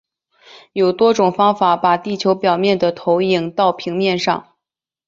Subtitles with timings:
[0.73, 4.47] 有多种方法把地球表面投影到平面上。